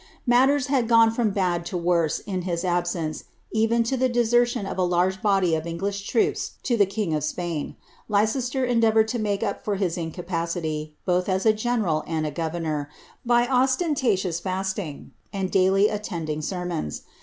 Matters 0.25 0.65
had 0.65 0.87
gone 0.87 1.11
from 1.11 1.29
bad 1.29 1.63
to 1.67 1.77
worse 1.77 2.17
in 2.21 2.41
his 2.41 2.65
absence, 2.65 3.25
even 3.51 3.83
to 3.83 3.95
the 3.95 4.09
de 4.09 4.23
sertion 4.25 4.65
of 4.65 4.79
a 4.79 4.83
large 4.83 5.21
body 5.21 5.53
of 5.53 5.65
Ekiglish 5.65 6.07
troops 6.07 6.53
to 6.63 6.75
the 6.75 6.87
king 6.87 7.13
of 7.13 7.23
Spain. 7.23 7.75
Leicester 8.09 8.65
endeavoured 8.65 9.07
to 9.09 9.19
make 9.19 9.43
up 9.43 9.63
for 9.63 9.75
his 9.75 9.99
incapacity, 9.99 10.95
both 11.05 11.29
as 11.29 11.45
a 11.45 11.53
general 11.53 12.03
and 12.07 12.25
a 12.25 12.31
governor, 12.31 12.89
by 13.23 13.45
ostentatious 13.47 14.39
fasting, 14.39 15.11
and 15.31 15.51
daily 15.51 15.87
attending 15.87 16.41
sermons. 16.41 17.03